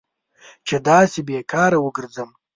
[0.67, 2.29] چې داسې بې کاره وګرځم.